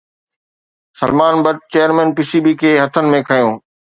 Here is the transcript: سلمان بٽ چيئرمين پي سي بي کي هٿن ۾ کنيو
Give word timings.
سلمان 1.01 1.35
بٽ 1.47 1.57
چيئرمين 1.75 2.09
پي 2.15 2.23
سي 2.31 2.39
بي 2.45 2.53
کي 2.61 2.71
هٿن 2.83 3.05
۾ 3.17 3.21
کنيو 3.27 3.51